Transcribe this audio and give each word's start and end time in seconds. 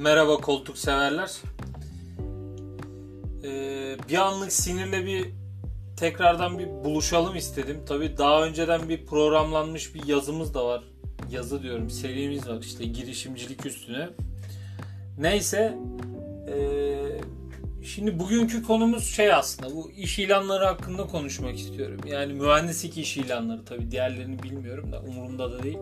Merhaba 0.00 0.36
koltuk 0.36 0.78
severler. 0.78 1.30
Ee, 3.44 3.96
bir 4.08 4.14
anlık 4.14 4.52
sinirle 4.52 5.06
bir 5.06 5.26
tekrardan 5.96 6.58
bir 6.58 6.66
buluşalım 6.66 7.36
istedim. 7.36 7.80
Tabi 7.88 8.18
daha 8.18 8.44
önceden 8.44 8.88
bir 8.88 9.06
programlanmış 9.06 9.94
bir 9.94 10.06
yazımız 10.06 10.54
da 10.54 10.66
var. 10.66 10.82
Yazı 11.30 11.62
diyorum 11.62 11.90
serimiz 11.90 12.48
var 12.48 12.58
işte 12.60 12.84
girişimcilik 12.84 13.66
üstüne. 13.66 14.08
Neyse 15.18 15.78
ee, 16.48 17.84
şimdi 17.84 18.18
bugünkü 18.18 18.62
konumuz 18.62 19.06
şey 19.14 19.32
aslında 19.32 19.74
bu 19.74 19.90
iş 19.90 20.18
ilanları 20.18 20.64
hakkında 20.64 21.06
konuşmak 21.06 21.56
istiyorum. 21.56 22.00
Yani 22.06 22.32
mühendislik 22.32 22.98
iş 22.98 23.16
ilanları 23.16 23.64
tabi 23.64 23.90
diğerlerini 23.90 24.42
bilmiyorum 24.42 24.92
da 24.92 25.00
umurumda 25.00 25.52
da 25.52 25.62
değil. 25.62 25.78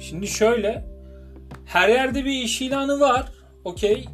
Şimdi 0.00 0.26
şöyle 0.26 0.84
her 1.66 1.88
yerde 1.88 2.24
bir 2.24 2.42
iş 2.42 2.62
ilanı 2.62 3.00
var. 3.00 3.41
Okey. 3.64 4.08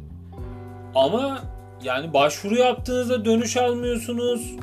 Ama 0.95 1.39
yani 1.83 2.13
başvuru 2.13 2.55
yaptığınızda 2.55 3.25
dönüş 3.25 3.57
almıyorsunuz. 3.57 4.55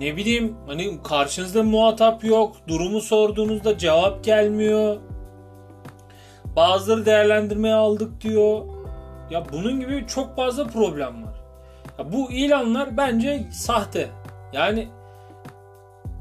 Ne 0.00 0.16
bileyim 0.16 0.56
hani 0.66 1.02
karşınızda 1.02 1.62
muhatap 1.62 2.24
yok. 2.24 2.56
Durumu 2.68 3.00
sorduğunuzda 3.00 3.78
cevap 3.78 4.24
gelmiyor. 4.24 4.96
Bazıları 6.56 7.06
değerlendirmeye 7.06 7.74
aldık 7.74 8.20
diyor. 8.20 8.62
Ya 9.30 9.44
bunun 9.52 9.80
gibi 9.80 10.04
çok 10.06 10.36
fazla 10.36 10.66
problem 10.66 11.24
var. 11.24 11.34
Ya 11.98 12.12
bu 12.12 12.32
ilanlar 12.32 12.96
bence 12.96 13.46
sahte. 13.52 14.08
Yani 14.52 14.88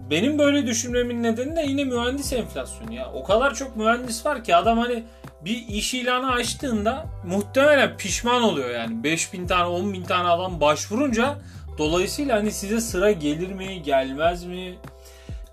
benim 0.09 0.39
böyle 0.39 0.67
düşünmemin 0.67 1.23
nedeni 1.23 1.55
de 1.55 1.61
yine 1.61 1.83
mühendis 1.83 2.33
enflasyonu 2.33 2.93
ya. 2.93 3.11
O 3.13 3.23
kadar 3.23 3.53
çok 3.53 3.75
mühendis 3.75 4.25
var 4.25 4.43
ki 4.43 4.55
adam 4.55 4.77
hani 4.77 5.03
bir 5.45 5.67
iş 5.67 5.93
ilanı 5.93 6.31
açtığında 6.31 7.05
muhtemelen 7.27 7.97
pişman 7.97 8.41
oluyor 8.41 8.69
yani. 8.69 9.03
5000 9.03 9.47
tane 9.47 9.65
10 9.65 9.93
bin 9.93 10.03
tane 10.03 10.29
adam 10.29 10.61
başvurunca 10.61 11.37
dolayısıyla 11.77 12.37
hani 12.37 12.51
size 12.51 12.81
sıra 12.81 13.11
gelir 13.11 13.51
mi 13.51 13.83
gelmez 13.83 14.43
mi? 14.43 14.75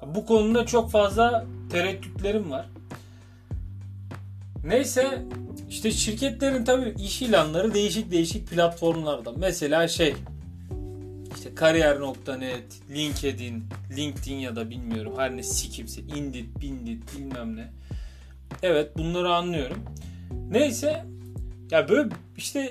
Bu 0.06 0.26
konuda 0.26 0.66
çok 0.66 0.90
fazla 0.90 1.44
tereddütlerim 1.70 2.50
var. 2.50 2.66
Neyse 4.64 5.22
işte 5.70 5.90
şirketlerin 5.90 6.64
tabii 6.64 6.94
iş 6.98 7.22
ilanları 7.22 7.74
değişik 7.74 8.10
değişik 8.10 8.48
platformlarda. 8.48 9.32
Mesela 9.36 9.88
şey 9.88 10.14
işte 11.42 11.54
kariyer.net, 11.54 12.90
LinkedIn, 12.90 13.64
LinkedIn 13.96 14.36
ya 14.36 14.56
da 14.56 14.70
bilmiyorum 14.70 15.14
her 15.16 15.36
ne 15.36 15.42
sikimse, 15.42 16.00
Indit, 16.00 16.60
Bindit 16.60 17.18
bilmem 17.18 17.56
ne. 17.56 17.72
Evet 18.62 18.98
bunları 18.98 19.34
anlıyorum. 19.34 19.78
Neyse 20.50 21.04
ya 21.70 21.88
böyle 21.88 22.08
işte 22.36 22.70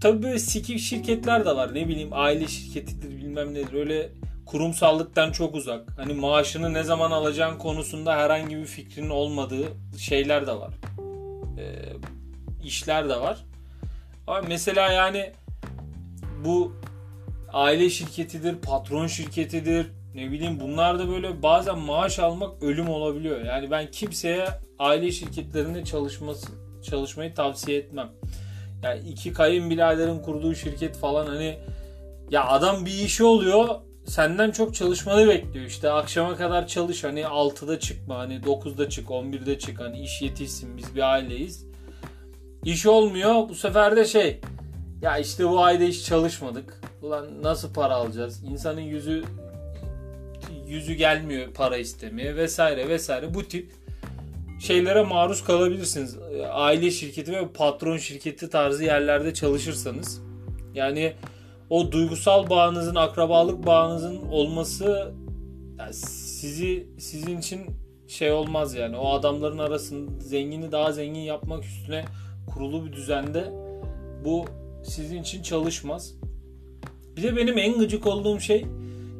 tabii 0.00 0.22
böyle 0.22 0.38
sikik 0.38 0.78
şirketler 0.78 1.44
de 1.44 1.56
var. 1.56 1.74
Ne 1.74 1.88
bileyim 1.88 2.08
aile 2.12 2.48
şirketidir 2.48 3.16
bilmem 3.16 3.54
nedir. 3.54 3.72
Öyle 3.72 4.10
kurumsallıktan 4.46 5.32
çok 5.32 5.54
uzak. 5.54 5.98
Hani 5.98 6.14
maaşını 6.14 6.72
ne 6.72 6.82
zaman 6.82 7.10
alacağın 7.10 7.58
konusunda 7.58 8.16
herhangi 8.16 8.56
bir 8.56 8.66
fikrinin 8.66 9.10
olmadığı 9.10 9.64
şeyler 9.98 10.46
de 10.46 10.52
var. 10.52 10.74
Ee, 11.58 11.92
işler 12.64 13.08
de 13.08 13.20
var. 13.20 13.44
Ama 14.26 14.42
mesela 14.48 14.92
yani 14.92 15.32
bu 16.44 16.72
aile 17.54 17.90
şirketidir, 17.90 18.56
patron 18.56 19.06
şirketidir, 19.06 19.86
ne 20.14 20.30
bileyim 20.30 20.60
bunlar 20.60 20.98
da 20.98 21.08
böyle 21.08 21.42
bazen 21.42 21.78
maaş 21.78 22.18
almak 22.18 22.62
ölüm 22.62 22.88
olabiliyor. 22.88 23.44
Yani 23.44 23.70
ben 23.70 23.90
kimseye 23.90 24.48
aile 24.78 25.12
şirketlerinde 25.12 25.84
çalışması 25.84 26.46
çalışmayı 26.82 27.34
tavsiye 27.34 27.78
etmem. 27.78 28.10
Yani 28.82 29.08
iki 29.08 29.32
kayınbiraderin 29.32 30.18
kurduğu 30.18 30.54
şirket 30.54 30.96
falan 30.96 31.26
hani 31.26 31.58
ya 32.30 32.46
adam 32.48 32.86
bir 32.86 32.92
işi 32.92 33.24
oluyor 33.24 33.68
senden 34.06 34.50
çok 34.50 34.74
çalışmanı 34.74 35.28
bekliyor. 35.28 35.66
İşte 35.66 35.90
akşama 35.90 36.36
kadar 36.36 36.66
çalış 36.66 37.04
hani 37.04 37.20
6'da 37.20 37.80
çıkma 37.80 38.18
hani 38.18 38.34
9'da 38.34 38.88
çık 38.88 39.08
11'de 39.08 39.58
çık 39.58 39.80
hani 39.80 40.00
iş 40.00 40.22
yetişsin 40.22 40.76
biz 40.76 40.94
bir 40.94 41.12
aileyiz. 41.12 41.66
İş 42.64 42.86
olmuyor 42.86 43.48
bu 43.48 43.54
sefer 43.54 43.96
de 43.96 44.04
şey 44.04 44.40
ya 45.02 45.18
işte 45.18 45.48
bu 45.48 45.64
ayda 45.64 45.84
hiç 45.84 46.04
çalışmadık. 46.04 46.83
Ulan 47.04 47.42
nasıl 47.42 47.72
para 47.72 47.94
alacağız? 47.94 48.42
İnsanın 48.44 48.80
yüzü 48.80 49.24
yüzü 50.66 50.94
gelmiyor 50.94 51.52
para 51.54 51.76
istemeye 51.76 52.36
vesaire 52.36 52.88
vesaire 52.88 53.34
bu 53.34 53.44
tip 53.44 53.72
şeylere 54.60 55.02
maruz 55.02 55.44
kalabilirsiniz. 55.44 56.18
Aile 56.50 56.90
şirketi 56.90 57.32
ve 57.32 57.48
patron 57.48 57.96
şirketi 57.96 58.50
tarzı 58.50 58.84
yerlerde 58.84 59.34
çalışırsanız. 59.34 60.22
Yani 60.74 61.12
o 61.70 61.92
duygusal 61.92 62.50
bağınızın, 62.50 62.94
akrabalık 62.94 63.66
bağınızın 63.66 64.16
olması 64.16 65.14
yani 65.78 65.94
sizi 65.94 66.86
sizin 66.98 67.38
için 67.38 67.66
şey 68.08 68.32
olmaz 68.32 68.74
yani. 68.74 68.96
O 68.96 69.08
adamların 69.10 69.58
arasında 69.58 70.20
zengini 70.20 70.72
daha 70.72 70.92
zengin 70.92 71.20
yapmak 71.20 71.64
üstüne 71.64 72.04
kurulu 72.46 72.86
bir 72.86 72.92
düzende 72.92 73.52
bu 74.24 74.44
sizin 74.84 75.22
için 75.22 75.42
çalışmaz. 75.42 76.14
Bir 77.16 77.22
de 77.22 77.36
benim 77.36 77.58
en 77.58 77.78
gıcık 77.78 78.06
olduğum 78.06 78.40
şey 78.40 78.66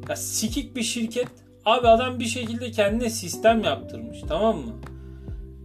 ya 0.09 0.17
sikik 0.17 0.77
bir 0.77 0.83
şirket. 0.83 1.29
Abi 1.65 1.89
adam 1.89 2.21
bir 2.21 2.25
şekilde 2.25 2.71
kendine 2.71 3.11
sistem 3.11 3.65
yaptırmış 3.65 4.19
tamam 4.29 4.57
mı? 4.57 4.73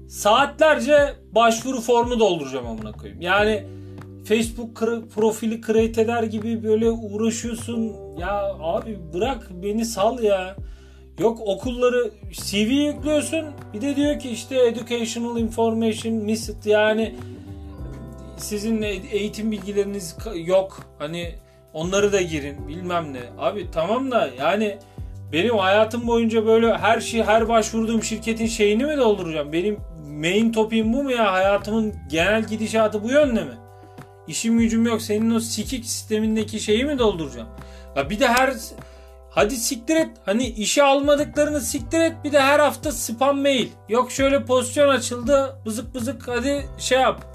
Saatlerce 0.07 1.15
başvuru 1.31 1.81
formu 1.81 2.19
dolduracağım 2.19 2.67
amına 2.67 2.91
koyayım. 2.91 3.21
Yani 3.21 3.63
Facebook 4.25 4.75
profili 5.15 5.61
create 5.61 6.01
eder 6.01 6.23
gibi 6.23 6.63
böyle 6.63 6.89
uğraşıyorsun. 6.89 7.95
Ya 8.19 8.55
abi 8.59 8.99
bırak 9.13 9.49
beni 9.63 9.85
sal 9.85 10.23
ya. 10.23 10.55
Yok 11.19 11.39
okulları 11.45 12.11
CV 12.31 12.71
yüklüyorsun. 12.71 13.45
Bir 13.73 13.81
de 13.81 13.95
diyor 13.95 14.19
ki 14.19 14.29
işte 14.29 14.55
educational 14.55 15.39
information 15.39 16.13
missed 16.13 16.65
yani 16.65 17.15
sizin 18.37 18.81
eğitim 19.11 19.51
bilgileriniz 19.51 20.17
yok. 20.45 20.79
Hani 20.99 21.35
onları 21.73 22.13
da 22.13 22.21
girin 22.21 22.67
bilmem 22.67 23.13
ne. 23.13 23.21
Abi 23.37 23.71
tamam 23.71 24.11
da 24.11 24.29
yani 24.39 24.77
benim 25.33 25.57
hayatım 25.57 26.07
boyunca 26.07 26.45
böyle 26.45 26.77
her 26.77 26.99
şey 26.99 27.23
her 27.23 27.49
başvurduğum 27.49 28.03
şirketin 28.03 28.45
şeyini 28.45 28.85
mi 28.85 28.97
dolduracağım? 28.97 29.53
Benim 29.53 29.79
main 30.07 30.51
topim 30.51 30.93
bu 30.93 31.03
mu 31.03 31.11
ya? 31.11 31.33
Hayatımın 31.33 31.95
genel 32.09 32.43
gidişatı 32.43 33.03
bu 33.03 33.11
yönde 33.11 33.43
mi? 33.43 33.53
İşim 34.27 34.59
gücüm 34.59 34.85
yok. 34.85 35.01
Senin 35.01 35.35
o 35.35 35.39
sikik 35.39 35.85
sistemindeki 35.85 36.59
şeyi 36.59 36.85
mi 36.85 36.99
dolduracağım? 36.99 37.47
Ya 37.95 38.09
bir 38.09 38.19
de 38.19 38.27
her 38.27 38.53
hadi 39.29 39.55
siktir 39.55 39.95
et. 39.95 40.09
Hani 40.25 40.47
işe 40.47 40.83
almadıklarını 40.83 41.61
siktir 41.61 41.99
et. 41.99 42.13
Bir 42.23 42.31
de 42.31 42.39
her 42.39 42.59
hafta 42.59 42.91
spam 42.91 43.41
mail. 43.41 43.67
Yok 43.89 44.11
şöyle 44.11 44.45
pozisyon 44.45 44.89
açıldı. 44.89 45.55
Bızık 45.65 45.95
bızık 45.95 46.27
hadi 46.27 46.65
şey 46.77 46.99
yap. 46.99 47.25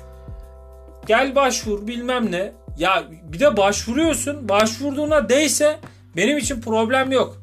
Gel 1.06 1.34
başvur 1.34 1.86
bilmem 1.86 2.32
ne. 2.32 2.52
Ya 2.78 3.04
bir 3.32 3.40
de 3.40 3.56
başvuruyorsun. 3.56 4.48
Başvurduğuna 4.48 5.28
değse 5.28 5.78
benim 6.16 6.38
için 6.38 6.60
problem 6.60 7.12
yok. 7.12 7.42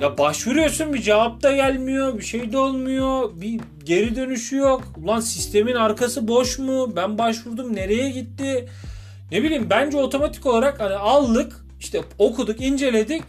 Ya 0.00 0.18
başvuruyorsun 0.18 0.94
bir 0.94 1.02
cevap 1.02 1.42
da 1.42 1.56
gelmiyor. 1.56 2.18
Bir 2.18 2.24
şey 2.24 2.52
de 2.52 2.58
olmuyor. 2.58 3.30
Bir 3.40 3.60
geri 3.84 4.16
dönüşü 4.16 4.56
yok. 4.56 4.82
Ulan 5.04 5.20
sistemin 5.20 5.74
arkası 5.74 6.28
boş 6.28 6.58
mu? 6.58 6.96
Ben 6.96 7.18
başvurdum 7.18 7.76
nereye 7.76 8.10
gitti? 8.10 8.68
Ne 9.32 9.42
bileyim 9.42 9.66
bence 9.70 9.96
otomatik 9.96 10.46
olarak 10.46 10.80
hani 10.80 10.94
aldık 10.94 11.64
işte 11.80 12.02
okuduk 12.18 12.60
inceledik 12.60 13.22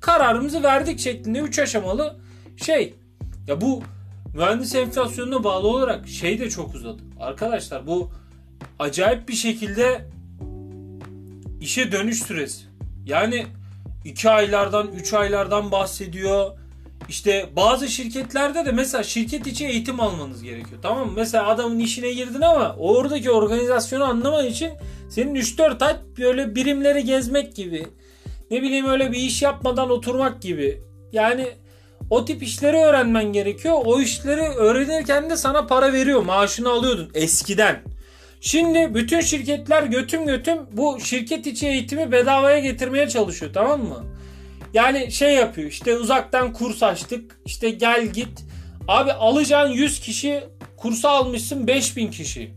kararımızı 0.00 0.62
verdik 0.62 1.00
şeklinde 1.00 1.38
3 1.38 1.58
aşamalı 1.58 2.16
şey. 2.56 2.94
Ya 3.48 3.60
bu 3.60 3.82
mühendis 4.34 4.74
enflasyonuna 4.74 5.44
bağlı 5.44 5.68
olarak 5.68 6.08
şey 6.08 6.38
de 6.38 6.50
çok 6.50 6.74
uzadı. 6.74 7.02
Arkadaşlar 7.20 7.86
bu 7.86 8.10
acayip 8.78 9.28
bir 9.28 9.34
şekilde 9.34 10.11
işe 11.62 11.92
dönüş 11.92 12.22
süresi. 12.22 12.64
Yani 13.06 13.46
2 14.04 14.30
aylardan 14.30 14.88
3 14.88 15.12
aylardan 15.14 15.72
bahsediyor. 15.72 16.50
İşte 17.08 17.48
bazı 17.56 17.88
şirketlerde 17.88 18.66
de 18.66 18.72
mesela 18.72 19.02
şirket 19.02 19.46
içi 19.46 19.66
eğitim 19.66 20.00
almanız 20.00 20.42
gerekiyor. 20.42 20.80
Tamam 20.82 21.06
mı? 21.06 21.12
Mesela 21.16 21.46
adamın 21.48 21.78
işine 21.78 22.12
girdin 22.12 22.40
ama 22.40 22.76
oradaki 22.78 23.30
organizasyonu 23.30 24.04
anlaman 24.04 24.46
için 24.46 24.70
senin 25.10 25.34
3-4 25.34 25.84
ay 25.84 25.96
böyle 26.18 26.54
birimleri 26.54 27.04
gezmek 27.04 27.56
gibi. 27.56 27.86
Ne 28.50 28.62
bileyim 28.62 28.86
öyle 28.86 29.12
bir 29.12 29.18
iş 29.18 29.42
yapmadan 29.42 29.90
oturmak 29.90 30.42
gibi. 30.42 30.82
Yani 31.12 31.48
o 32.10 32.24
tip 32.24 32.42
işleri 32.42 32.76
öğrenmen 32.76 33.32
gerekiyor. 33.32 33.74
O 33.84 34.00
işleri 34.00 34.40
öğrenirken 34.40 35.30
de 35.30 35.36
sana 35.36 35.66
para 35.66 35.92
veriyor. 35.92 36.22
Maaşını 36.22 36.70
alıyordun 36.70 37.10
eskiden. 37.14 37.82
Şimdi 38.44 38.94
bütün 38.94 39.20
şirketler 39.20 39.82
götüm 39.82 40.26
götüm 40.26 40.58
bu 40.72 41.00
şirket 41.00 41.46
içi 41.46 41.68
eğitimi 41.68 42.12
bedavaya 42.12 42.58
getirmeye 42.58 43.08
çalışıyor 43.08 43.52
tamam 43.54 43.82
mı? 43.84 44.04
Yani 44.74 45.12
şey 45.12 45.34
yapıyor 45.34 45.68
işte 45.68 45.96
uzaktan 45.96 46.52
kurs 46.52 46.82
açtık 46.82 47.36
işte 47.46 47.70
gel 47.70 48.06
git. 48.06 48.44
Abi 48.88 49.12
alacağın 49.12 49.68
100 49.68 50.00
kişi 50.00 50.44
kursa 50.76 51.08
almışsın 51.10 51.66
5000 51.66 52.10
kişi. 52.10 52.50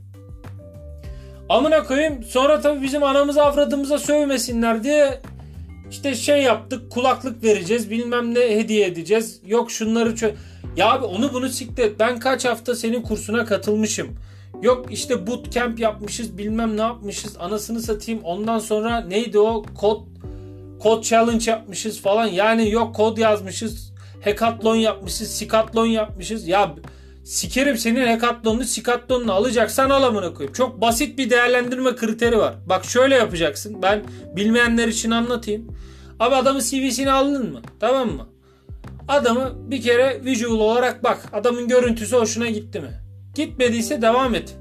Amına 1.49 1.83
koyayım 1.83 2.23
sonra 2.23 2.61
tabii 2.61 2.81
bizim 2.81 3.03
anamızı 3.03 3.43
avradımıza 3.43 3.99
sövmesinler 3.99 4.83
diye 4.83 5.21
işte 5.91 6.15
şey 6.15 6.43
yaptık 6.43 6.91
kulaklık 6.91 7.43
vereceğiz 7.43 7.89
bilmem 7.89 8.35
ne 8.35 8.39
hediye 8.39 8.87
edeceğiz. 8.87 9.41
Yok 9.45 9.71
şunları 9.71 10.09
çö- 10.09 10.33
Ya 10.77 10.91
abi 10.91 11.05
onu 11.05 11.33
bunu 11.33 11.49
siktir. 11.49 11.93
Ben 11.99 12.19
kaç 12.19 12.45
hafta 12.45 12.75
senin 12.75 13.01
kursuna 13.01 13.45
katılmışım. 13.45 14.17
Yok 14.61 14.85
işte 14.91 15.27
bootcamp 15.27 15.79
yapmışız 15.79 16.37
bilmem 16.37 16.77
ne 16.77 16.81
yapmışız 16.81 17.37
anasını 17.39 17.81
satayım. 17.81 18.21
Ondan 18.23 18.59
sonra 18.59 19.01
neydi 19.01 19.39
o 19.39 19.63
kod 19.75 20.01
kod 20.79 21.03
challenge 21.03 21.51
yapmışız 21.51 22.01
falan. 22.01 22.25
Yani 22.25 22.71
yok 22.71 22.95
kod 22.95 23.17
yazmışız. 23.17 23.93
Hackathon 24.23 24.75
yapmışız. 24.75 25.31
Sikatlon 25.31 25.85
yapmışız. 25.85 26.47
Ya 26.47 26.75
sikerim 27.23 27.77
senin 27.77 28.07
hackathonunu 28.07 28.63
sikatlonunu 28.63 29.31
alacaksan 29.31 29.89
al 29.89 30.03
amına 30.03 30.33
koyayım. 30.33 30.53
Çok 30.53 30.81
basit 30.81 31.17
bir 31.17 31.29
değerlendirme 31.29 31.95
kriteri 31.95 32.37
var. 32.37 32.55
Bak 32.65 32.85
şöyle 32.85 33.15
yapacaksın. 33.15 33.81
Ben 33.81 34.03
bilmeyenler 34.35 34.87
için 34.87 35.11
anlatayım. 35.11 35.77
Abi 36.19 36.35
adamın 36.35 36.59
CV'sini 36.59 37.11
aldın 37.11 37.51
mı? 37.51 37.61
Tamam 37.79 38.11
mı? 38.11 38.27
Adamı 39.07 39.53
bir 39.71 39.81
kere 39.81 40.21
visual 40.25 40.59
olarak 40.59 41.03
bak. 41.03 41.25
Adamın 41.33 41.67
görüntüsü 41.67 42.15
hoşuna 42.15 42.47
gitti 42.47 42.79
mi? 42.79 43.04
Gitmediyse 43.35 44.01
devam 44.01 44.35
et. 44.35 44.55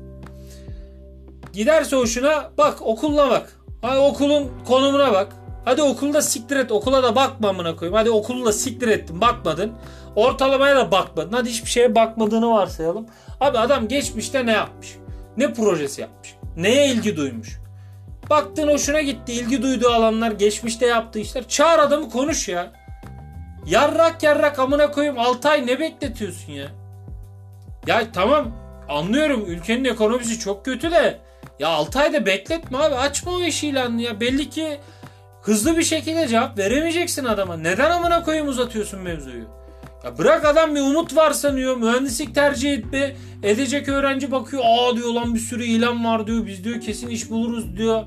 Giderse 1.53 1.97
hoşuna 1.97 2.50
bak 2.59 2.82
okulla 2.82 3.31
bak. 3.31 3.56
Hadi 3.82 3.99
okulun 3.99 4.53
konumuna 4.69 5.12
bak. 5.12 5.32
Hadi 5.65 5.82
okulda 5.82 6.23
siktir 6.23 6.56
et. 6.56 6.73
Okula 6.73 7.03
da 7.03 7.17
bakma 7.17 7.49
amına 7.49 7.76
koyayım. 7.76 7.97
Hadi 7.97 8.11
okulu 8.11 8.47
da 8.47 8.53
siktir 8.53 8.88
ettin. 8.88 9.21
Bakmadın. 9.21 9.73
Ortalamaya 10.17 10.76
da 10.76 10.91
bakmadın. 10.91 11.32
Hadi 11.32 11.49
hiçbir 11.49 11.71
şeye 11.71 11.94
bakmadığını 11.94 12.50
varsayalım. 12.50 13.06
Abi 13.41 13.59
adam 13.59 13.88
geçmişte 13.88 14.47
ne 14.47 14.53
yapmış? 14.53 14.97
Ne 15.37 15.53
projesi 15.53 16.00
yapmış? 16.00 16.35
Neye 16.56 16.88
ilgi 16.88 17.17
duymuş? 17.17 17.61
Baktın 18.31 18.69
hoşuna 18.69 19.00
gitti. 19.00 19.32
ilgi 19.32 19.62
duyduğu 19.62 19.88
alanlar 19.88 20.31
geçmişte 20.31 20.87
yaptığı 20.87 21.19
işler. 21.19 21.49
Çağır 21.49 21.79
adamı 21.79 22.11
konuş 22.11 22.49
ya. 22.49 22.73
Yarrak 23.67 24.23
yarrak 24.23 24.59
amına 24.59 24.91
koyayım 24.91 25.19
6 25.19 25.49
ay 25.49 25.67
ne 25.67 25.81
bekletiyorsun 25.81 26.53
ya? 26.53 26.67
Ya 27.87 28.12
tamam 28.12 28.63
anlıyorum 28.89 29.45
ülkenin 29.47 29.85
ekonomisi 29.85 30.39
çok 30.39 30.65
kötü 30.65 30.91
de 30.91 31.21
ya 31.59 31.69
6 31.69 31.99
ayda 31.99 32.27
bekletme 32.27 32.79
abi 32.79 32.95
açma 32.95 33.33
o 33.33 33.43
iş 33.43 33.65
ilanını 33.65 34.03
ya 34.03 34.21
belli 34.21 34.51
ki 34.51 34.79
hızlı 35.43 35.77
bir 35.77 35.83
şekilde 35.83 36.29
cevap 36.29 36.59
veremeyeceksin 36.59 37.25
adama. 37.25 37.57
Neden 37.57 37.91
amına 37.91 38.23
koyayım 38.23 38.49
uzatıyorsun 38.49 39.01
mevzuyu? 39.01 39.45
Ya 40.05 40.19
bırak 40.19 40.45
adam 40.45 40.75
bir 40.75 40.81
umut 40.81 41.17
var 41.17 41.31
sanıyor. 41.31 41.77
Mühendislik 41.77 42.35
tercih 42.35 42.73
etme. 42.73 43.17
Edecek 43.43 43.89
öğrenci 43.89 44.33
bakıyor. 44.33 44.63
Aa 44.67 44.97
diyor 44.97 45.09
lan 45.09 45.35
bir 45.35 45.41
sürü 45.41 45.65
ilan 45.65 46.05
var 46.05 46.27
diyor. 46.27 46.47
Biz 46.47 46.65
diyor 46.65 46.81
kesin 46.81 47.09
iş 47.09 47.31
buluruz 47.31 47.77
diyor. 47.77 48.03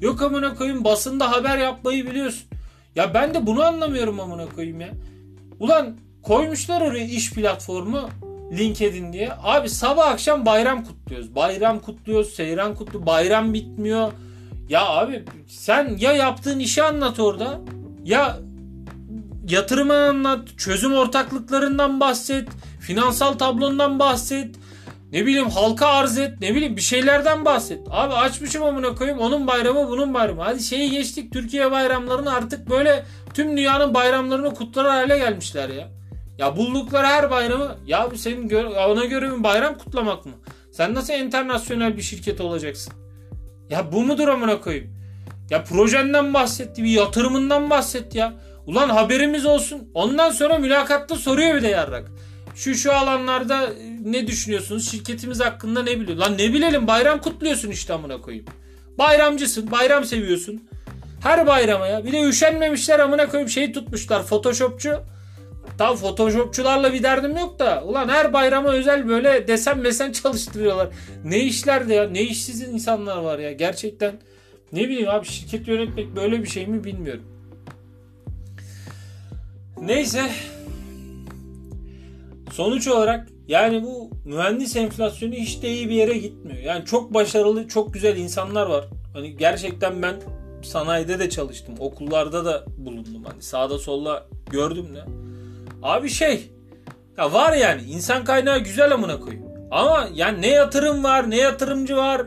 Yok 0.00 0.22
amına 0.22 0.54
koyayım 0.54 0.84
basında 0.84 1.32
haber 1.32 1.58
yapmayı 1.58 2.10
biliyorsun. 2.10 2.48
Ya 2.96 3.14
ben 3.14 3.34
de 3.34 3.46
bunu 3.46 3.62
anlamıyorum 3.62 4.20
amına 4.20 4.46
koyayım 4.46 4.80
ya. 4.80 4.90
Ulan 5.60 5.96
koymuşlar 6.22 6.80
oraya 6.80 7.04
iş 7.04 7.32
platformu 7.32 8.08
LinkedIn 8.52 9.12
diye. 9.12 9.32
Abi 9.42 9.68
sabah 9.68 10.06
akşam 10.06 10.46
bayram 10.46 10.84
kutluyoruz. 10.84 11.34
Bayram 11.34 11.80
kutluyoruz, 11.80 12.34
seyran 12.34 12.74
kutluyoruz. 12.74 13.06
Bayram 13.06 13.54
bitmiyor. 13.54 14.12
Ya 14.68 14.86
abi 14.86 15.24
sen 15.46 15.96
ya 15.98 16.12
yaptığın 16.12 16.58
işi 16.58 16.82
anlat 16.82 17.20
orada 17.20 17.60
ya 18.04 18.38
yatırımı 19.48 19.94
anlat, 19.94 20.48
çözüm 20.56 20.94
ortaklıklarından 20.94 22.00
bahset, 22.00 22.48
finansal 22.80 23.32
tablondan 23.32 23.98
bahset, 23.98 24.54
ne 25.12 25.26
bileyim 25.26 25.50
halka 25.50 25.86
arz 25.86 26.18
et, 26.18 26.40
ne 26.40 26.54
bileyim 26.54 26.76
bir 26.76 26.82
şeylerden 26.82 27.44
bahset. 27.44 27.80
Abi 27.90 28.14
açmışım 28.14 28.64
amına 28.64 28.94
koyayım 28.94 29.20
onun 29.20 29.46
bayramı 29.46 29.88
bunun 29.88 30.14
bayramı. 30.14 30.42
Hadi 30.42 30.62
şeyi 30.62 30.90
geçtik 30.90 31.32
Türkiye 31.32 31.70
bayramlarını 31.70 32.32
artık 32.32 32.70
böyle 32.70 33.04
tüm 33.34 33.56
dünyanın 33.56 33.94
bayramlarını 33.94 34.54
kutlar 34.54 34.86
hale 34.86 35.18
gelmişler 35.18 35.68
ya. 35.68 35.88
Ya 36.38 36.56
buldukları 36.56 37.06
her 37.06 37.30
bayramı 37.30 37.76
ya 37.86 38.08
senin 38.16 38.48
gö- 38.48 38.86
ona 38.86 39.04
göre 39.04 39.30
bir 39.38 39.42
bayram 39.42 39.78
kutlamak 39.78 40.26
mı? 40.26 40.32
Sen 40.72 40.94
nasıl 40.94 41.12
internasyonel 41.12 41.96
bir 41.96 42.02
şirket 42.02 42.40
olacaksın? 42.40 42.92
Ya 43.70 43.92
bu 43.92 44.04
mudur 44.04 44.28
amına 44.28 44.60
koyayım? 44.60 44.98
Ya 45.50 45.64
projenden 45.64 46.34
bahsetti, 46.34 46.82
bir 46.82 46.88
yatırımından 46.88 47.70
bahset 47.70 48.14
ya. 48.14 48.34
Ulan 48.66 48.88
haberimiz 48.88 49.46
olsun. 49.46 49.90
Ondan 49.94 50.30
sonra 50.30 50.58
mülakatta 50.58 51.16
soruyor 51.16 51.54
bir 51.54 51.62
de 51.62 51.68
yarrak. 51.68 52.10
Şu 52.54 52.74
şu 52.74 52.92
alanlarda 52.92 53.64
e, 53.64 53.70
ne 54.04 54.26
düşünüyorsunuz? 54.26 54.90
Şirketimiz 54.90 55.40
hakkında 55.40 55.82
ne 55.82 56.00
biliyor? 56.00 56.18
Lan 56.18 56.32
ne 56.38 56.52
bilelim 56.52 56.86
bayram 56.86 57.20
kutluyorsun 57.20 57.70
işte 57.70 57.92
amına 57.92 58.20
koyayım. 58.20 58.46
Bayramcısın, 58.98 59.70
bayram 59.70 60.04
seviyorsun. 60.04 60.68
Her 61.22 61.46
bayrama 61.46 61.86
ya. 61.86 62.04
Bir 62.04 62.12
de 62.12 62.22
üşenmemişler 62.22 62.98
amına 62.98 63.28
koyayım 63.28 63.50
şeyi 63.50 63.72
tutmuşlar. 63.72 64.22
Photoshopçu. 64.26 65.00
Tam 65.78 65.96
photoshopçularla 65.96 66.92
bir 66.92 67.02
derdim 67.02 67.36
yok 67.36 67.58
da. 67.58 67.84
Ulan 67.84 68.08
her 68.08 68.32
bayrama 68.32 68.68
özel 68.68 69.08
böyle 69.08 69.48
desen 69.48 69.78
mesen 69.78 70.12
çalıştırıyorlar. 70.22 70.88
Ne 71.24 71.38
işler 71.38 71.88
de 71.88 71.94
ya. 71.94 72.08
Ne 72.08 72.22
işsiz 72.22 72.62
insanlar 72.62 73.18
var 73.18 73.38
ya. 73.38 73.52
Gerçekten 73.52 74.14
ne 74.72 74.88
bileyim 74.88 75.08
abi 75.08 75.26
şirket 75.26 75.68
yönetmek 75.68 76.16
böyle 76.16 76.42
bir 76.42 76.48
şey 76.48 76.66
mi 76.66 76.84
bilmiyorum. 76.84 77.24
Neyse. 79.82 80.30
Sonuç 82.52 82.88
olarak 82.88 83.28
yani 83.48 83.82
bu 83.82 84.10
mühendis 84.24 84.76
enflasyonu 84.76 85.34
hiç 85.34 85.62
de 85.62 85.70
iyi 85.70 85.88
bir 85.88 85.94
yere 85.94 86.18
gitmiyor. 86.18 86.62
Yani 86.62 86.84
çok 86.84 87.14
başarılı, 87.14 87.68
çok 87.68 87.94
güzel 87.94 88.16
insanlar 88.16 88.66
var. 88.66 88.84
Hani 89.12 89.36
gerçekten 89.36 90.02
ben 90.02 90.16
sanayide 90.62 91.18
de 91.18 91.30
çalıştım. 91.30 91.74
Okullarda 91.78 92.44
da 92.44 92.64
bulundum. 92.78 93.24
Hani 93.24 93.42
sağda 93.42 93.78
solda 93.78 94.26
gördüm 94.50 94.94
de. 94.94 95.27
Abi 95.82 96.10
şey 96.10 96.50
ya 97.18 97.32
var 97.32 97.52
yani 97.52 97.82
insan 97.82 98.24
kaynağı 98.24 98.58
güzel 98.58 98.92
amına 98.92 99.20
koyayım. 99.20 99.44
Ama 99.70 100.08
yani 100.14 100.42
ne 100.42 100.48
yatırım 100.48 101.04
var 101.04 101.30
ne 101.30 101.36
yatırımcı 101.36 101.96
var. 101.96 102.22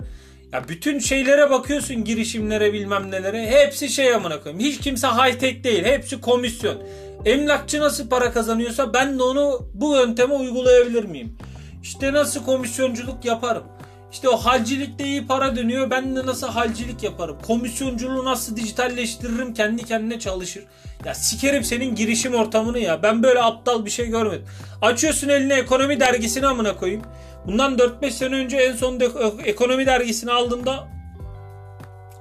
Ya 0.54 0.68
bütün 0.68 1.00
şeylere 1.00 1.50
bakıyorsun 1.50 2.04
girişimlere 2.04 2.74
bilmem 2.74 3.12
nelere. 3.12 3.48
Hepsi 3.52 3.90
şey 3.90 4.14
amına 4.14 4.42
koyayım. 4.42 4.64
Hiç 4.64 4.80
kimse 4.80 5.08
high 5.08 5.40
tech 5.40 5.64
değil. 5.64 5.86
Hepsi 5.86 6.22
komisyon. 6.22 6.78
Emlakçı 7.26 7.80
nasıl 7.80 8.10
para 8.10 8.32
kazanıyorsa 8.32 8.94
ben 8.94 9.20
de 9.20 9.24
onu 9.24 9.68
bu 9.74 9.96
yönteme 9.96 10.34
uygulayabilir 10.34 11.04
miyim? 11.04 11.38
İşte 11.84 12.14
nasıl 12.14 12.46
komisyonculuk 12.46 13.26
yaparım? 13.26 13.64
İşte 14.12 14.30
o 14.30 14.38
halcilikte 14.38 15.04
iyi 15.04 15.28
para 15.28 15.56
dönüyor. 15.56 15.90
Ben 15.90 16.16
de 16.16 16.26
nasıl 16.26 16.48
halcilik 16.48 17.04
yaparım? 17.04 17.38
Komisyonculuğu 17.48 18.26
nasıl 18.26 18.56
dijitalleştiririm? 18.56 19.54
Kendi 19.54 19.86
kendine 19.86 20.20
çalışır. 20.20 20.64
Ya 21.06 21.14
sikerim 21.14 21.64
senin 21.64 21.96
girişim 21.96 22.36
ortamını 22.36 22.80
ya. 22.80 23.04
Ben 23.04 23.24
böyle 23.24 23.42
aptal 23.42 23.86
bir 23.86 23.90
şey 23.90 24.08
görmedim. 24.08 24.46
Açıyorsun 24.82 25.30
eline 25.30 25.54
ekonomi 25.54 26.00
dergisini 26.00 26.48
amına 26.48 26.78
koyayım. 26.78 27.02
Bundan 27.48 27.76
4-5 27.78 28.12
sene 28.12 28.36
önce 28.36 28.58
en 28.58 28.76
son 28.76 29.00
de 29.00 29.10
ekonomi 29.46 29.86
dergisini 29.86 30.32
aldığımda 30.32 30.88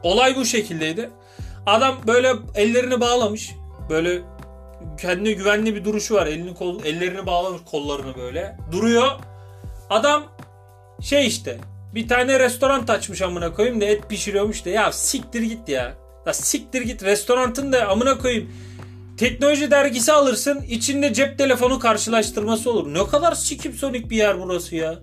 olay 0.02 0.36
bu 0.36 0.44
şekildeydi. 0.44 1.10
Adam 1.66 1.96
böyle 2.06 2.32
ellerini 2.54 3.00
bağlamış. 3.00 3.50
Böyle 3.90 4.22
kendine 5.00 5.32
güvenli 5.32 5.74
bir 5.74 5.84
duruşu 5.84 6.14
var. 6.14 6.26
Elini 6.26 6.54
kol, 6.54 6.84
ellerini 6.84 7.26
bağlamış 7.26 7.60
kollarını 7.70 8.16
böyle. 8.16 8.56
Duruyor. 8.72 9.08
Adam 9.90 10.22
şey 11.00 11.26
işte 11.26 11.58
bir 11.94 12.08
tane 12.08 12.40
restoran 12.40 12.84
açmış 12.88 13.22
amına 13.22 13.54
koyayım 13.54 13.80
da 13.80 13.84
et 13.84 14.08
pişiriyormuş 14.08 14.64
da 14.64 14.70
ya 14.70 14.92
siktir 14.92 15.42
git 15.42 15.68
ya. 15.68 15.94
Ya 16.26 16.34
siktir 16.34 16.82
git 16.82 17.04
restoranın 17.04 17.72
da 17.72 17.88
amına 17.88 18.18
koyayım. 18.18 18.50
Teknoloji 19.16 19.70
dergisi 19.70 20.12
alırsın 20.12 20.62
içinde 20.62 21.14
cep 21.14 21.38
telefonu 21.38 21.78
karşılaştırması 21.78 22.70
olur. 22.70 22.94
Ne 22.94 23.06
kadar 23.06 23.32
sikip 23.32 23.74
sonik 23.74 24.10
bir 24.10 24.16
yer 24.16 24.40
burası 24.40 24.76
ya. 24.76 24.98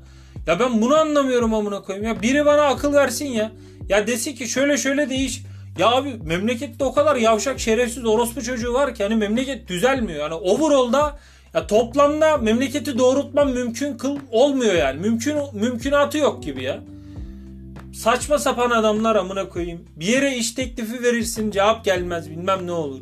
Ya 0.47 0.59
ben 0.59 0.81
bunu 0.81 0.95
anlamıyorum 0.95 1.53
amına 1.53 1.81
koyayım. 1.81 2.07
Ya 2.07 2.21
biri 2.21 2.45
bana 2.45 2.61
akıl 2.61 2.93
versin 2.93 3.25
ya. 3.25 3.51
Ya 3.89 4.07
desi 4.07 4.35
ki 4.35 4.47
şöyle 4.47 4.77
şöyle 4.77 5.09
değiş. 5.09 5.41
Ya 5.77 5.87
abi 5.91 6.13
memlekette 6.23 6.83
o 6.83 6.93
kadar 6.93 7.15
yavşak 7.15 7.59
şerefsiz 7.59 8.05
orospu 8.05 8.41
çocuğu 8.41 8.73
var 8.73 8.95
ki 8.95 9.03
hani 9.03 9.15
memleket 9.15 9.67
düzelmiyor. 9.67 10.19
Yani 10.19 10.33
overall'da 10.33 11.19
ya 11.53 11.67
toplamda 11.67 12.37
memleketi 12.37 12.97
doğrultman 12.97 13.49
mümkün 13.49 13.97
kıl 13.97 14.17
olmuyor 14.31 14.73
yani. 14.73 14.99
Mümkün 14.99 15.37
mümkünatı 15.53 16.17
yok 16.17 16.43
gibi 16.43 16.63
ya. 16.63 16.79
Saçma 17.93 18.39
sapan 18.39 18.69
adamlar 18.69 19.15
amına 19.15 19.49
koyayım. 19.49 19.85
Bir 19.95 20.05
yere 20.05 20.35
iş 20.35 20.51
teklifi 20.51 21.03
verirsin 21.03 21.51
cevap 21.51 21.85
gelmez 21.85 22.29
bilmem 22.29 22.67
ne 22.67 22.71
olur. 22.71 23.01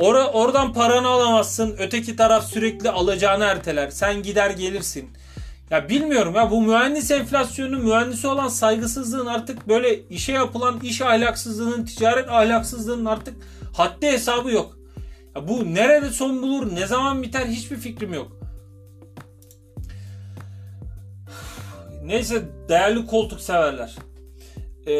Or 0.00 0.14
oradan 0.14 0.72
paranı 0.72 1.08
alamazsın. 1.08 1.76
Öteki 1.78 2.16
taraf 2.16 2.46
sürekli 2.46 2.90
alacağını 2.90 3.44
erteler. 3.44 3.90
Sen 3.90 4.22
gider 4.22 4.50
gelirsin. 4.50 5.08
Ya 5.70 5.88
bilmiyorum 5.88 6.34
ya 6.34 6.50
bu 6.50 6.62
mühendis 6.62 7.10
enflasyonu 7.10 7.78
mühendisi 7.78 8.28
olan 8.28 8.48
saygısızlığın 8.48 9.26
artık 9.26 9.68
böyle 9.68 10.08
işe 10.08 10.32
yapılan 10.32 10.80
iş 10.82 11.02
ahlaksızlığının 11.02 11.84
ticaret 11.84 12.28
ahlaksızlığının 12.28 13.04
artık 13.04 13.34
haddi 13.72 14.06
hesabı 14.06 14.50
yok. 14.50 14.77
Bu 15.48 15.74
nerede 15.74 16.10
son 16.10 16.42
bulur 16.42 16.74
ne 16.74 16.86
zaman 16.86 17.22
biter 17.22 17.46
hiçbir 17.46 17.76
fikrim 17.76 18.14
yok. 18.14 18.38
Neyse 22.04 22.42
değerli 22.68 23.06
koltuk 23.06 23.40
severler. 23.40 23.96
e, 24.86 24.92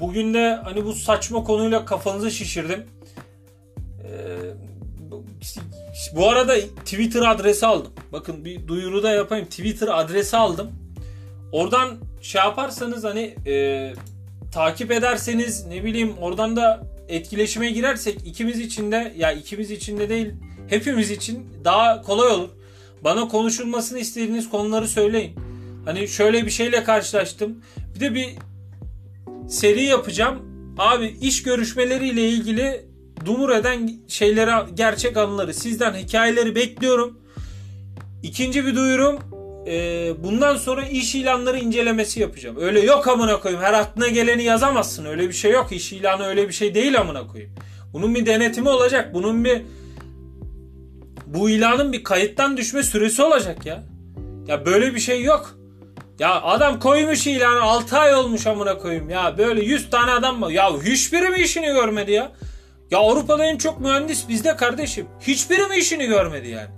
bugün 0.00 0.34
de 0.34 0.60
hani 0.64 0.84
bu 0.84 0.92
saçma 0.92 1.44
konuyla 1.44 1.84
kafanızı 1.84 2.30
şişirdim. 2.30 2.86
E, 4.04 4.10
bu 6.16 6.28
arada 6.28 6.56
Twitter 6.60 7.22
adresi 7.22 7.66
aldım. 7.66 7.92
Bakın 8.12 8.44
bir 8.44 8.68
duyuru 8.68 9.02
da 9.02 9.10
yapayım. 9.10 9.46
Twitter 9.46 9.88
adresi 10.00 10.36
aldım. 10.36 10.72
Oradan 11.52 11.96
şey 12.22 12.40
yaparsanız 12.40 13.04
hani 13.04 13.34
e, 13.46 13.92
takip 14.52 14.90
ederseniz 14.90 15.66
ne 15.66 15.84
bileyim 15.84 16.14
oradan 16.20 16.56
da 16.56 16.80
etkileşime 17.08 17.70
girersek 17.70 18.18
ikimiz 18.26 18.60
için 18.60 18.92
de 18.92 19.14
ya 19.16 19.32
ikimiz 19.32 19.70
için 19.70 19.98
de 19.98 20.08
değil 20.08 20.32
hepimiz 20.68 21.10
için 21.10 21.46
daha 21.64 22.02
kolay 22.02 22.30
olur. 22.30 22.48
Bana 23.04 23.28
konuşulmasını 23.28 23.98
istediğiniz 23.98 24.50
konuları 24.50 24.88
söyleyin. 24.88 25.34
Hani 25.84 26.08
şöyle 26.08 26.46
bir 26.46 26.50
şeyle 26.50 26.84
karşılaştım. 26.84 27.62
Bir 27.94 28.00
de 28.00 28.14
bir 28.14 28.28
seri 29.48 29.82
yapacağım. 29.82 30.38
Abi 30.78 31.16
iş 31.20 31.42
görüşmeleriyle 31.42 32.28
ilgili 32.28 32.86
dumur 33.24 33.50
eden 33.50 33.90
şeylere 34.08 34.52
gerçek 34.74 35.16
anıları 35.16 35.54
sizden 35.54 35.94
hikayeleri 35.94 36.54
bekliyorum. 36.54 37.18
İkinci 38.22 38.66
bir 38.66 38.76
duyurum 38.76 39.18
e, 39.66 40.12
bundan 40.24 40.56
sonra 40.56 40.86
iş 40.86 41.14
ilanları 41.14 41.58
incelemesi 41.58 42.20
yapacağım. 42.20 42.56
Öyle 42.60 42.80
yok 42.80 43.08
amına 43.08 43.40
koyayım. 43.40 43.62
Her 43.62 43.72
aklına 43.72 44.08
geleni 44.08 44.42
yazamazsın. 44.42 45.04
Öyle 45.04 45.28
bir 45.28 45.32
şey 45.32 45.52
yok. 45.52 45.72
İş 45.72 45.92
ilanı 45.92 46.26
öyle 46.26 46.48
bir 46.48 46.52
şey 46.52 46.74
değil 46.74 47.00
amına 47.00 47.26
koyayım. 47.26 47.54
Bunun 47.92 48.14
bir 48.14 48.26
denetimi 48.26 48.68
olacak. 48.68 49.14
Bunun 49.14 49.44
bir 49.44 49.62
bu 51.26 51.50
ilanın 51.50 51.92
bir 51.92 52.04
kayıttan 52.04 52.56
düşme 52.56 52.82
süresi 52.82 53.22
olacak 53.22 53.66
ya. 53.66 53.82
Ya 54.46 54.66
böyle 54.66 54.94
bir 54.94 55.00
şey 55.00 55.22
yok. 55.22 55.58
Ya 56.18 56.42
adam 56.42 56.80
koymuş 56.80 57.26
ilanı 57.26 57.60
6 57.60 57.98
ay 57.98 58.14
olmuş 58.14 58.46
amına 58.46 58.78
koyayım 58.78 59.10
ya. 59.10 59.38
Böyle 59.38 59.64
100 59.64 59.90
tane 59.90 60.10
adam 60.10 60.40
mı? 60.40 60.52
Ya 60.52 60.82
hiçbiri 60.82 61.28
mi 61.28 61.38
işini 61.38 61.66
görmedi 61.66 62.12
ya? 62.12 62.32
Ya 62.90 62.98
Avrupa'da 62.98 63.44
en 63.44 63.58
çok 63.58 63.80
mühendis 63.80 64.28
bizde 64.28 64.56
kardeşim. 64.56 65.06
Hiçbiri 65.20 65.66
mi 65.66 65.76
işini 65.76 66.06
görmedi 66.06 66.48
yani? 66.48 66.70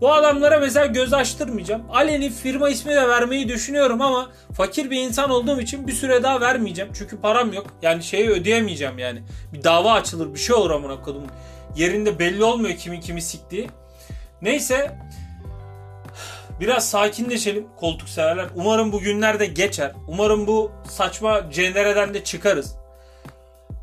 Bu 0.00 0.12
adamlara 0.12 0.58
mesela 0.58 0.86
göz 0.86 1.12
açtırmayacağım. 1.14 1.82
Aleni 1.90 2.30
firma 2.30 2.68
ismi 2.68 2.92
de 2.92 3.08
vermeyi 3.08 3.48
düşünüyorum 3.48 4.02
ama 4.02 4.30
fakir 4.52 4.90
bir 4.90 5.00
insan 5.00 5.30
olduğum 5.30 5.60
için 5.60 5.86
bir 5.86 5.92
süre 5.92 6.22
daha 6.22 6.40
vermeyeceğim. 6.40 6.90
Çünkü 6.94 7.20
param 7.20 7.52
yok. 7.52 7.66
Yani 7.82 8.02
şeyi 8.02 8.30
ödeyemeyeceğim 8.30 8.98
yani. 8.98 9.22
Bir 9.52 9.64
dava 9.64 9.92
açılır 9.92 10.34
bir 10.34 10.38
şey 10.38 10.56
olur 10.56 10.70
amına 10.70 11.02
kodum. 11.02 11.22
Yerinde 11.76 12.18
belli 12.18 12.44
olmuyor 12.44 12.76
kimin 12.76 13.00
kimi 13.00 13.22
siktiği. 13.22 13.70
Neyse 14.42 14.98
biraz 16.60 16.90
sakinleşelim 16.90 17.66
koltuk 17.76 18.08
severler. 18.08 18.46
Umarım 18.54 18.92
bu 18.92 19.00
günler 19.00 19.40
de 19.40 19.46
geçer. 19.46 19.92
Umarım 20.08 20.46
bu 20.46 20.72
saçma 20.90 21.50
cendereden 21.50 22.14
de 22.14 22.24
çıkarız. 22.24 22.76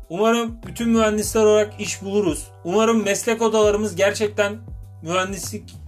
Umarım 0.08 0.58
bütün 0.66 0.88
mühendisler 0.88 1.44
olarak 1.44 1.80
iş 1.80 2.02
buluruz. 2.02 2.48
Umarım 2.64 3.04
meslek 3.04 3.42
odalarımız 3.42 3.96
gerçekten 3.96 4.56
mühendislik 5.02 5.83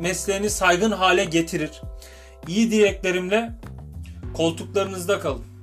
mesleğini 0.00 0.50
saygın 0.50 0.90
hale 0.90 1.24
getirir. 1.24 1.82
İyi 2.48 2.70
dileklerimle 2.70 3.52
koltuklarınızda 4.34 5.20
kalın. 5.20 5.53